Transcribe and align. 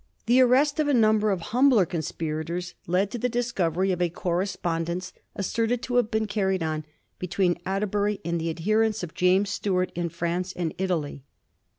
The 0.25 0.41
arrest 0.41 0.79
of 0.79 0.87
a 0.87 0.95
number 0.95 1.29
of 1.29 1.41
humbler 1.53 1.85
conspirators 1.85 2.73
led 2.87 3.11
to 3.11 3.19
the 3.19 3.29
dis 3.29 3.51
covery 3.53 3.93
of 3.93 4.01
a 4.01 4.09
correspondence 4.09 5.13
asserted 5.35 5.83
to 5.83 5.97
have 5.97 6.09
been 6.09 6.25
carried 6.25 6.63
on 6.63 6.85
between 7.19 7.61
Atterbury 7.67 8.19
and 8.25 8.41
the 8.41 8.49
adherents 8.49 9.03
of 9.03 9.13
James 9.13 9.51
Stuart 9.51 9.91
in 9.93 10.09
France 10.09 10.53
and 10.53 10.73
Italy. 10.79 11.23